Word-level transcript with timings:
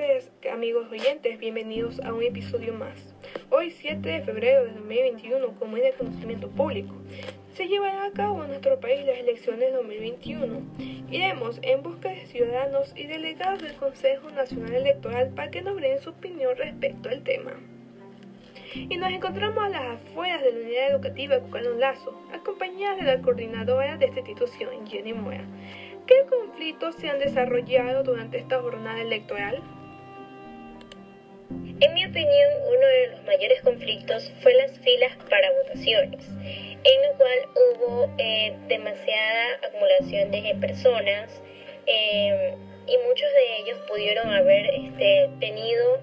tardes, 0.00 0.30
amigos 0.50 0.90
oyentes. 0.90 1.38
Bienvenidos 1.38 2.00
a 2.00 2.14
un 2.14 2.22
episodio 2.22 2.72
más. 2.72 3.14
Hoy, 3.50 3.70
7 3.70 4.08
de 4.08 4.22
febrero 4.22 4.64
de 4.64 4.72
2021, 4.72 5.54
como 5.58 5.76
es 5.76 5.82
de 5.82 5.92
conocimiento 5.92 6.48
público, 6.48 6.94
se 7.54 7.68
llevarán 7.68 8.10
a 8.10 8.12
cabo 8.12 8.42
en 8.42 8.48
nuestro 8.48 8.80
país 8.80 9.04
las 9.04 9.18
elecciones 9.18 9.74
2021. 9.74 10.62
Iremos 11.10 11.58
en 11.62 11.82
busca 11.82 12.08
de 12.08 12.24
ciudadanos 12.26 12.94
y 12.96 13.08
delegados 13.08 13.62
del 13.62 13.74
Consejo 13.74 14.30
Nacional 14.30 14.74
Electoral 14.74 15.34
para 15.34 15.50
que 15.50 15.60
nos 15.60 15.76
brinden 15.76 16.00
su 16.00 16.10
opinión 16.10 16.56
respecto 16.56 17.10
al 17.10 17.22
tema. 17.22 17.52
Y 18.74 18.96
nos 18.96 19.10
encontramos 19.10 19.62
a 19.62 19.68
las 19.68 20.00
afueras 20.00 20.42
de 20.42 20.52
la 20.52 20.60
unidad 20.60 20.90
educativa 20.92 21.40
Cucalón 21.40 21.78
Lazo, 21.78 22.18
acompañadas 22.32 22.96
de 22.96 23.04
la 23.04 23.20
coordinadora 23.20 23.98
de 23.98 24.06
esta 24.06 24.20
institución, 24.20 24.86
Jenny 24.86 25.12
Moya. 25.12 25.44
¿Qué 26.06 26.14
conflictos 26.30 26.94
se 26.94 27.10
han 27.10 27.18
desarrollado 27.18 28.02
durante 28.02 28.38
esta 28.38 28.62
jornada 28.62 29.02
electoral? 29.02 29.62
En 31.50 31.94
mi 31.94 32.04
opinión, 32.04 32.50
uno 32.68 32.86
de 32.86 33.06
los 33.08 33.22
mayores 33.24 33.60
conflictos 33.62 34.30
fue 34.42 34.54
las 34.54 34.78
filas 34.80 35.16
para 35.28 35.50
votaciones, 35.50 36.24
en 36.28 37.02
lo 37.02 37.16
cual 37.16 37.38
hubo 37.56 38.14
eh, 38.18 38.54
demasiada 38.68 39.58
acumulación 39.66 40.30
de 40.30 40.54
personas 40.60 41.42
eh, 41.86 42.54
y 42.86 42.96
muchos 43.08 43.28
de 43.32 43.56
ellos 43.58 43.78
pudieron 43.88 44.30
haber 44.30 44.66
este, 44.66 45.30
tenido 45.40 46.00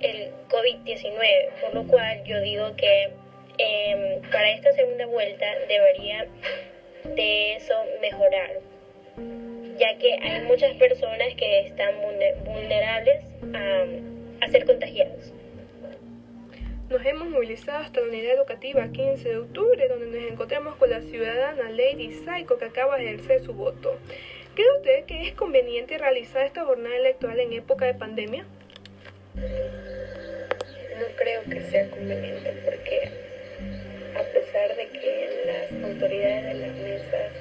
el 0.00 0.32
COVID-19, 0.48 1.60
por 1.60 1.74
lo 1.74 1.86
cual 1.86 2.24
yo 2.24 2.40
digo 2.40 2.74
que 2.76 3.10
eh, 3.58 4.20
para 4.32 4.50
esta 4.52 4.72
segunda 4.72 5.06
vuelta 5.06 5.46
debería 5.68 6.26
de 7.04 7.56
eso 7.56 7.74
mejorar 8.00 8.50
ya 9.78 9.98
que 9.98 10.14
hay 10.14 10.42
muchas 10.42 10.74
personas 10.76 11.34
que 11.36 11.66
están 11.66 11.94
vulnerables 12.44 13.24
a, 13.54 14.13
ser 14.54 14.66
contagiados. 14.66 15.32
Nos 16.88 17.04
hemos 17.04 17.28
movilizado 17.28 17.78
hasta 17.78 18.00
la 18.00 18.06
unidad 18.06 18.34
educativa 18.34 18.86
15 18.86 19.28
de 19.28 19.36
octubre, 19.38 19.88
donde 19.88 20.06
nos 20.06 20.30
encontramos 20.30 20.76
con 20.76 20.90
la 20.90 21.00
ciudadana 21.00 21.70
Lady 21.70 22.12
Saiko, 22.24 22.56
que 22.56 22.66
acaba 22.66 22.96
de 22.96 23.06
ejercer 23.06 23.42
su 23.42 23.52
voto. 23.52 23.98
¿Cree 24.54 24.70
usted 24.76 25.06
que 25.06 25.26
es 25.26 25.34
conveniente 25.34 25.98
realizar 25.98 26.46
esta 26.46 26.64
jornada 26.64 26.94
electoral 26.94 27.40
en 27.40 27.52
época 27.54 27.86
de 27.86 27.94
pandemia? 27.94 28.46
No 29.34 29.42
creo 31.16 31.42
que 31.50 31.60
sea 31.62 31.90
conveniente 31.90 32.52
porque 32.64 33.10
a 34.16 34.22
pesar 34.22 34.76
de 34.76 34.86
que 34.86 35.42
las 35.46 35.84
autoridades 35.90 36.44
de 36.44 36.54
las 36.54 36.76
mesas 36.76 37.32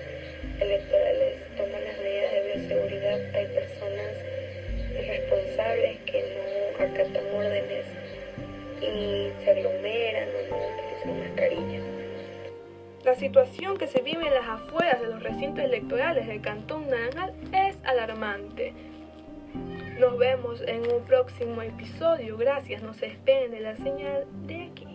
La 13.03 13.15
situación 13.15 13.77
que 13.77 13.87
se 13.87 14.01
vive 14.01 14.25
en 14.25 14.33
las 14.33 14.47
afueras 14.47 15.01
de 15.01 15.07
los 15.07 15.21
recintos 15.21 15.63
electorales 15.63 16.25
del 16.25 16.41
Cantón 16.41 16.89
Naranjal 16.89 17.33
es 17.51 17.77
alarmante. 17.83 18.73
Nos 19.99 20.17
vemos 20.17 20.61
en 20.61 20.91
un 20.91 21.03
próximo 21.05 21.61
episodio. 21.61 22.37
Gracias, 22.37 22.81
no 22.81 22.93
se 22.93 23.15
de 23.25 23.59
la 23.59 23.75
señal 23.75 24.25
de 24.47 24.63
aquí. 24.71 24.92